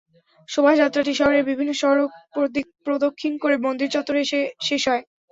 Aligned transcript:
শোভাযাত্রাটি 0.49 1.13
শহরের 1.15 1.47
বিভিন্ন 1.49 1.71
সড়ক 1.81 2.09
প্রদক্ষিণ 2.85 3.33
করে 3.37 3.55
মন্দিরের 3.57 3.93
চত্বরে 3.95 4.19
এসে 4.25 4.39
শেষ 4.67 4.81
হয়। 4.87 5.03